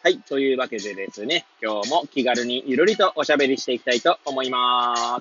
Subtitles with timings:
[0.00, 0.18] はい。
[0.20, 5.20] というわけでですね、今日も気軽にゆるりとおしゃべりしていきたいと思いま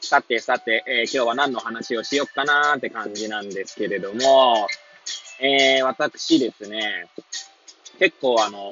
[0.00, 0.08] す。
[0.08, 4.66] さてさて、えー、今日は何の話をしよっかなーって感じなんですけれども、
[5.38, 7.08] えー、私ですね、
[7.98, 8.70] 結構あの、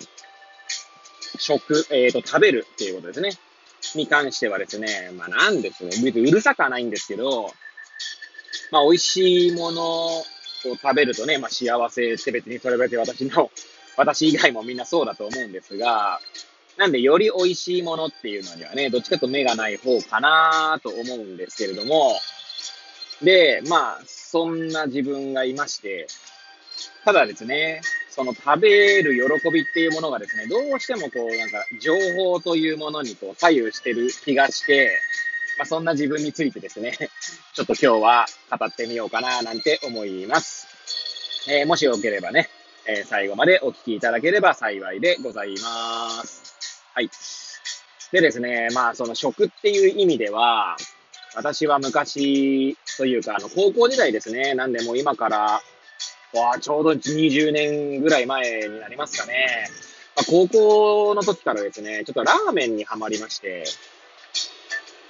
[1.39, 3.33] 食、えっ、ー、と、食べるっていうことですね。
[3.97, 7.53] に関してはですね、まあなんですね、別にうるさくはないんですけど、
[8.71, 10.25] まあ美味しいものを
[10.63, 13.51] 食べるとね、まあ幸せって別にそれだけ私の
[13.99, 16.21] 私以外もみんなそうだと思うんですが、
[16.77, 22.13] なんでより美味しいものっていうのにはね、どっちかと目がない方かなと思うんですけれども、
[23.23, 26.07] で、まあ、そんな自分がいまして、
[27.05, 34.97] ただですね、その食べる喜びっていうものがですね、どうしてもこう、なんか、情報というものにこう左右してる気がして、
[35.59, 36.97] まあ、そんな自分についてですね、
[37.53, 38.27] ちょっと今日は
[38.57, 40.69] 語ってみようかななんて思います。
[41.51, 42.49] えー、もしよければね、
[42.91, 46.57] えー、最後までお聞きいただければ幸いでございます。
[46.95, 47.11] はい。
[48.13, 50.75] でですね、まあ、その食っていう意味では、
[51.37, 54.55] 私は昔というか、あの、高校時代ですね。
[54.55, 55.61] なんでもう今から、
[56.33, 59.69] わちょうど20年ぐらい前になりますかね。
[60.17, 63.65] まあ、高校の時からですね、ちょっとラーメンにはまりまして、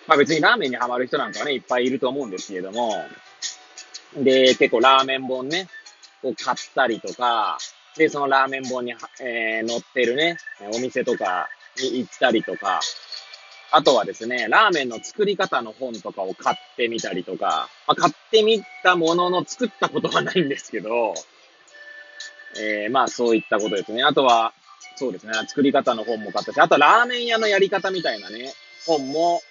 [0.08, 3.04] まあ別にラーメンにはまる人なんかね、いっぱいいると思うんですけれども、
[4.16, 5.68] で、結構ラーメン本ね、
[6.22, 7.58] を買ったりとか、
[7.96, 10.38] で、そのラーメン本に、えー、載ってるね、
[10.72, 11.48] お店とか
[11.80, 12.80] に行ったりとか、
[13.70, 21.14] あとはですね、ラーメンの作り方の本とかを買ってみたりとか、まあ、買ってみたものの作ったことはないんですけど、
[22.58, 24.02] えー、まあそういったことですね。
[24.02, 24.54] あとは、
[24.96, 28.52] そうですね、作り方の本も買ったし、あとラーメン屋のやり方みたいなね、
[28.86, 29.42] 本も、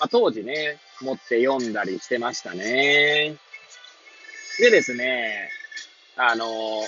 [0.00, 3.36] まあ、当時ね、持って読んだりしてましたね。
[4.58, 5.50] でですね、
[6.18, 6.82] あの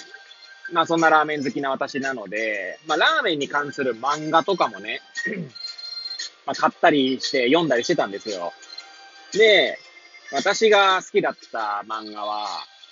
[0.72, 5.00] まあそんなラーメン好きな私なので、まあラーメンに関する漫画とかもね、
[6.46, 8.52] まあ買ったりして読んだりしてたんですよ。
[9.32, 9.78] で、
[10.32, 12.46] 私が好きだった漫画は、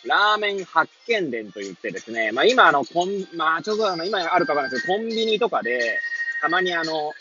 [0.05, 5.99] ラーメン発見伝と言ってですね、まあ今あの、コン、まあちょっとあの、今あるかわかんないですけど、コンビニとかで、
[6.41, 7.13] たまにあの、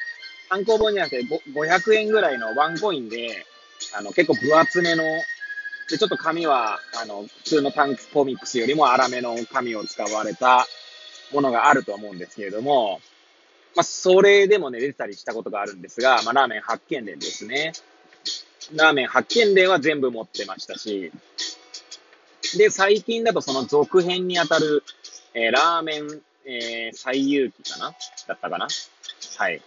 [0.50, 3.46] 単行本じゃなくて500円ぐらいのワンコインで、
[3.96, 5.04] あの、結構分厚めの
[5.90, 10.68] で、ちょっと紙は、あの、普通のタンクコミックスよりも粗めの紙を使われた
[11.31, 13.00] ものがあると思うんですけれども、
[13.75, 17.74] まあ、それでもね、出てたりしたことがあるんですが、まあ、ラーメン発見伝ですね。
[18.75, 21.12] ラーメン発見伝は全部持ってましたし、
[22.58, 24.84] で、最近だとその続編にあたる、
[25.34, 27.94] えー、ラーメン、えー、最遊記かな？
[28.28, 28.68] だったかな？
[29.38, 29.62] はい。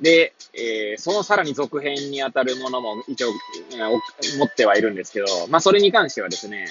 [0.00, 3.28] で、えー、そのさらに続編にあたるものも一応、
[3.72, 6.66] えー、持ってはいるんですけど、まあ、それに関してはですね、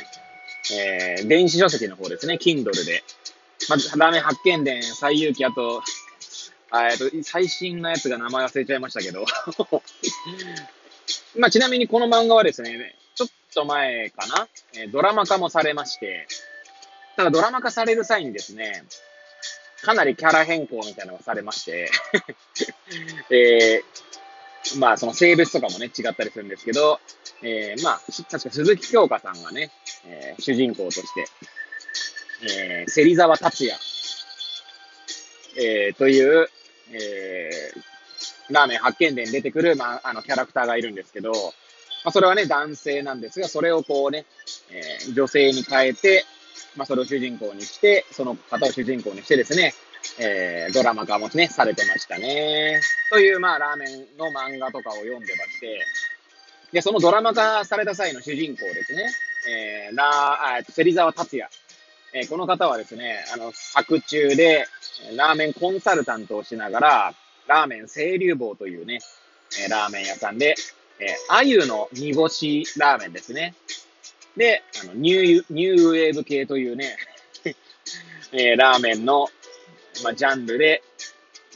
[0.73, 3.03] えー、電子書籍の方ですね、Kindle で。
[3.69, 5.81] まず、ラーメ発見伝、最遊記、あと、
[6.69, 9.25] あえっと、最新のやつが名前忘れちゃいましたけど。
[11.37, 16.27] まあ、ちなみにこの漫画はですね、ちょっと前かな、えー、ドラマ化もされまして、
[17.15, 18.83] ただドラマ化される際にですね、
[19.83, 21.91] かなりキャラ変更みたいなのがされまして。
[23.29, 26.99] えー、まあ、その性別とかもね、違ったりするんですけど、
[27.41, 28.01] えー、まあ、
[28.31, 29.71] 確か鈴木京香さんがね、
[30.05, 31.25] えー、主人公として、
[32.57, 33.79] えー、芹沢達也、
[35.57, 36.47] えー、という、
[36.91, 44.25] えー、ラーメン発見伝に出てくる、まあ、あの、キャラクターがいるんですけど、まあ、それはね、男性なんですが、それをこうね、
[44.71, 46.25] えー、女性に変えて、
[46.75, 49.73] まあ、それを主人公にして、その方を主人公にしてですね、
[50.19, 52.81] えー、ドラマ化もね、されてましたね。
[53.09, 55.85] という、まあ、ラーメンの漫画とかを読んでまして、
[56.71, 59.09] で、そのドラマ化された際の主人公ですね、
[59.47, 61.49] えー、ラー、芹沢達也。
[62.15, 64.67] えー、この方はですね、あの、作中で、
[65.15, 67.13] ラーメンコンサルタントをしながら、
[67.47, 68.99] ラーメン清流坊というね、
[69.63, 70.55] えー、ラーメン屋さんで、
[70.99, 73.55] えー、鮎の煮干しラーメンですね。
[74.37, 76.97] で、あの、ニュー、ニューウェーブ系というね
[78.31, 79.29] えー、ラーメンの、
[80.03, 80.81] まあ、ジャンルで、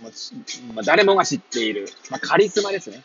[0.02, 3.04] まあ、誰もが知っている、まあ、カリスマですね。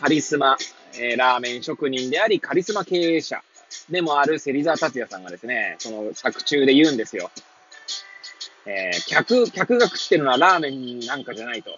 [0.00, 0.56] カリスマ、
[0.94, 3.42] えー、ラーメン職人であり、カリスマ経営者
[3.90, 7.30] でもある芹沢達也さんがですね、その作中で言うんですよ。
[8.66, 11.76] ええー、客、客が食ってるのはラーメンなんかじゃないと。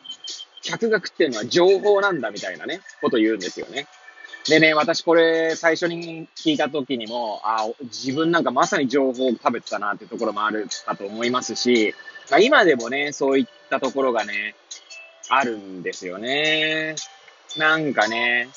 [0.63, 3.87] 客が食ってるのは情報なんだみたいなね、こと言うんですよね。
[4.49, 11.95] でね、私これ最初に聞いた時にも、あ自分なんかまさに情報を食べてたなっていうところもあるかと思いますし、
[12.31, 14.57] まあ、今でもね、そういったところがね、
[15.29, 16.97] あるんですよね。
[17.57, 18.49] なんかね、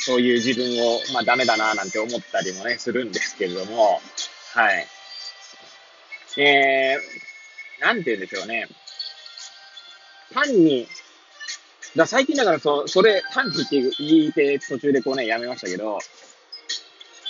[0.00, 4.00] そういう自分を、まあダメだななんて思ったりもね、するんですけれども、
[4.54, 4.86] はい。
[6.38, 8.68] えー、なんて言うんでしょうね。
[10.32, 10.88] 単に、
[11.96, 15.98] だ最近だからそ、それ、単にって言いて途中でこうね、やめましたけど、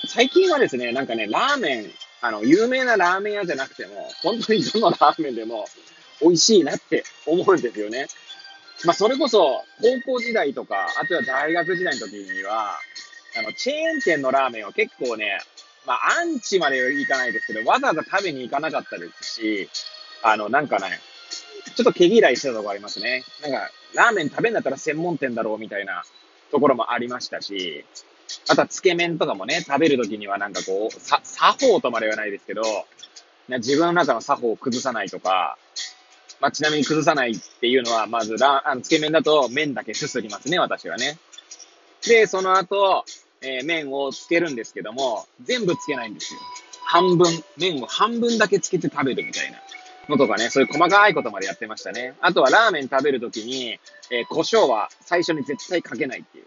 [0.08, 1.90] 最近はですね、なんかね、ラーメン、
[2.20, 5.66] あの、有名なラーメン屋じゃなくても、本当にどのラーメンでも
[6.20, 8.06] 美味しいなって思うんですよね。
[8.84, 9.64] まあ、それこそ、
[10.04, 12.78] 高校時代とか、あとは大学時代の時には、
[13.38, 15.38] あの、チェーン店のラーメンは結構ね、
[15.86, 19.68] まあ、アンチまでいかないですけど、わざわざ食べに行かなかったですし、
[20.22, 20.98] あの、なんかね、
[21.76, 23.24] ちょっと毛嫌いしてたとこありますね。
[23.42, 26.04] なんか、ラーメン食べんだったら専門店だろうみたいな
[26.50, 27.84] ところもありましたし、
[28.48, 32.62] あとはつけ麺とかもね、食べるときにはなんかこう、さ、作法とまではないですけど、
[33.48, 35.58] 自分の中の作法を崩さないとか、
[36.40, 41.18] まあ、ちなみに崩さないっていうのは、まずラ、あの、つけ麺だと麺だけすすりますね、私はね。
[42.06, 43.04] で、その後、
[43.40, 46.40] えー、麺をつけるんですけども、全部つけないんですよ。
[46.84, 47.26] 半分、
[47.56, 49.58] 麺を半分だけつけて食べるみたいな
[50.08, 52.14] のとかね、そういう細かいことまでやってましたね。
[52.20, 53.78] あとはラーメン食べるときに、
[54.10, 56.44] えー、胡椒は最初に絶対かけないっていう。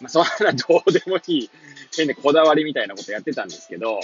[0.00, 1.50] まあ、そんなどうでもいい、
[1.96, 4.00] 変でこだわりみたいなことやってたんですけど、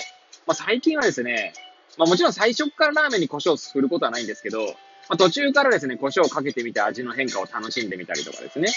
[0.47, 1.53] まあ、最近はですね、
[1.97, 4.75] まあもちろん最初からラーメンに胡椒を振ることはないんですけど、ま
[5.11, 8.69] あ途中からですね、胡椒をかけてみて味の変化を楽しんでみたりとかですね。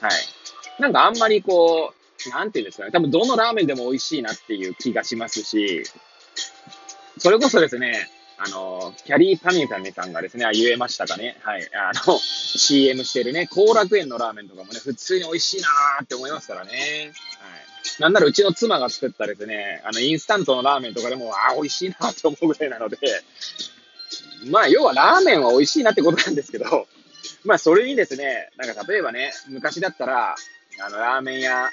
[0.00, 0.12] はい。
[0.80, 1.92] なんかあんまりこ
[2.26, 5.84] う、なんていうんですかね、多分どのラーメンでも美味しいなっていう気がしますし、
[7.18, 8.08] それこそですね、
[8.44, 11.36] あの、キャリーパミュタミさんがですね、言えましたかね。
[11.42, 11.70] はい。
[11.74, 16.70] あの、CM してるね、後楽園のラーメンとかもね、普通に美味しいなーって思いますからね。
[16.72, 17.46] は
[17.98, 18.00] い。
[18.00, 22.98] なんならうちの妻が作ったですね、あの、インスタントのラーメンとかでも、ああ、美味しいなって思うぐらいなので、
[24.50, 26.88] まあ、要はラーメンは美味しいなってことなんですけど、
[27.44, 30.34] まあ、それにですね、なんか例えばね、昔だったら、
[30.84, 31.70] あの、ラーメン屋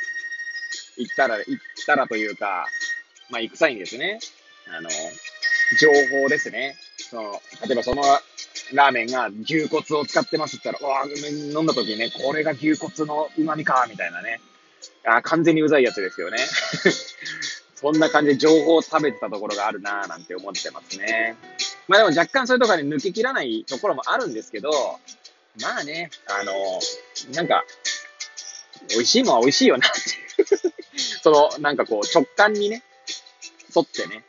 [0.97, 1.57] 行ったら、行っ
[1.87, 2.67] たらというか、
[3.31, 4.19] まあ、行く際にですね、
[4.67, 4.89] あの、
[5.77, 5.89] 情
[6.21, 6.75] 報ですね。
[6.97, 8.03] その、例えばその
[8.73, 14.41] ラーメンが牛骨を使ってますって言ったら、わ飲んだ時にね、これが牛骨の旨味か、みたいなね。
[15.05, 16.37] あ完全にうざいやつですよね。
[17.75, 21.35] そんな感じで情報を食べてたところがあるなぁなんて思ってますね。
[21.87, 24.99] まあでも若干そういうところに抜けきらないところもあるんですけど、
[25.61, 26.53] まあね、あの、
[27.33, 27.63] なんか、
[28.89, 29.99] 美味しいもんは美味しいよなって
[30.41, 30.73] いう
[31.23, 32.83] その、なんかこう直感にね、
[33.75, 34.23] 沿ってね、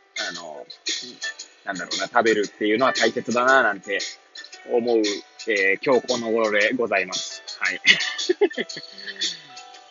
[1.70, 4.00] なんだろうな、食べるっていうのは大切だななんて
[4.72, 4.98] 思う、
[5.48, 7.42] えー、今日この頃でございます。
[7.60, 7.80] はい。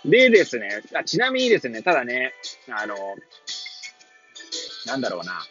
[0.09, 2.33] でですねあ、ちなみにですね、ただね、
[2.69, 2.95] あの、
[4.85, 5.41] なんだろうな、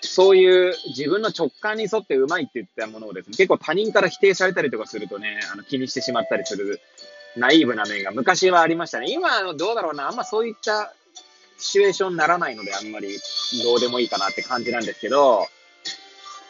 [0.00, 6.80] そういう自分の直感に沿ってうまいって言ったものをですね、結構他人から否定されたりとかするとね、あの気にしてしまったりする
[7.36, 9.10] ナイーブな面が昔はありましたね。
[9.10, 10.92] 今、どうだろうな、あんまそういった
[11.58, 13.18] シチュエーションにならないので、あんまり
[13.62, 15.46] どうでもいいかなって感じなんですけど、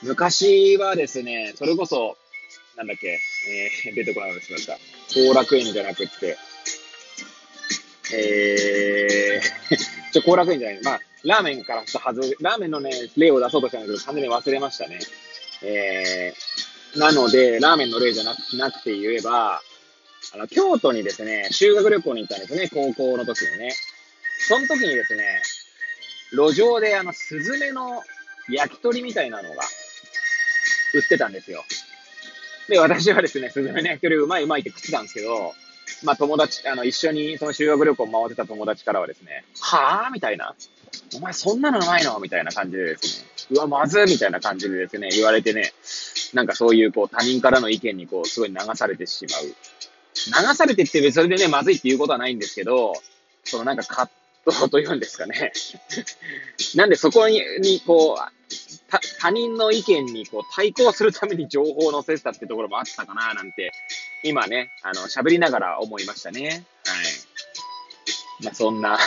[0.03, 2.17] 昔はですね、それこそ、
[2.77, 3.19] なんだっけ、
[3.87, 4.79] えー、出てこなくなってしまった。
[5.15, 6.37] 後楽園じゃなくって、
[8.15, 10.83] えー、 ちょ、後楽園じゃない。
[10.83, 15.01] まあ、ラーメンからはず、ラーメンのね、例を出そうとしたんだけど、完全に忘れましたね。
[15.63, 19.61] えー、なので、ラーメンの例じゃなくなくて言えば、
[20.35, 23.75] あの、京都にですね、修学旅行に行ったんですね、高校の時にね。
[24.39, 25.43] その時にですね、
[26.33, 28.03] 路上であの、スズメの
[28.49, 29.63] 焼き鳥みたいなのが
[30.95, 31.65] 売ってたんですよ。
[32.69, 35.55] で、私はですね、スズメの焼き鳥うまいうまいって食ってたんですけど、
[36.05, 40.55] まあ友達、あの、一緒にその修学旅行回ってた友達からはですね、はぁみたいな。
[41.17, 42.19] お前そんなのうまいの？
[42.19, 45.73] みたいな感じでですね、うわ、まずみたいな感じでですね、言われてね、
[46.35, 49.45] なんかそういうこう他人からの意見にこうすごい流されてしまう。
[49.45, 52.93] 流されてってそれでね、まずいっていうことはないんですけど、
[53.45, 54.11] そのなんか葛
[54.53, 55.53] 藤というんですかね。
[56.75, 58.39] なんでそこに、にこう、
[59.21, 63.73] 他人の意見にこう対抗するために情報を載せてたってところもあったかななんて、
[64.25, 66.49] 今ね、あの、喋りながら思いましたね。
[66.49, 68.45] はい。
[68.45, 68.99] まあ、そんな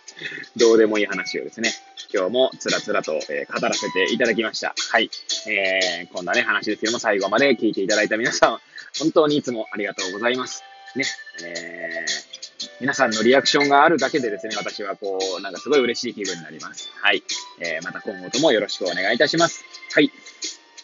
[0.56, 1.72] どうでもいい話をですね、
[2.12, 4.74] 今日もつらつらと、えー、語らせていただきました。
[4.90, 5.10] はい。
[5.48, 8.60] えー、こんなね、話ですけども、最後まで聞いていただいた皆さん、
[8.98, 10.62] 本当にいつもありがとうございます。
[10.94, 11.06] ね。
[11.44, 12.41] えー
[12.82, 16.90] 皆さんのリアクションがあるだけでですね、私はこう、なんかすごい嬉しい気分になります。
[17.00, 17.22] はい。
[17.60, 19.64] えー、また今後ともよろしくお願いいたします。
[19.94, 20.10] はい。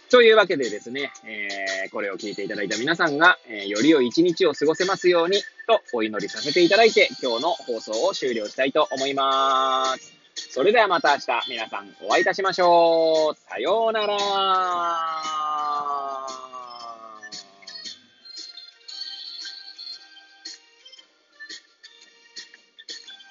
[0.08, 10.14] というわけでですね、えー、これを聞いていただいた皆さんが、えー、より良い一日を過ごせますように、とお祈りさせていただいて、今日の放送を終了したいと思います。
[10.50, 13.50] それではまた明日、皆さんお会いいたしましょう。
[13.50, 15.47] さようなら。